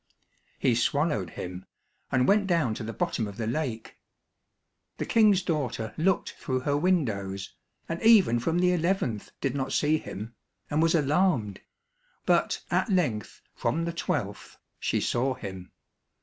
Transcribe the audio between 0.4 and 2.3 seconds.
He swallowed him, and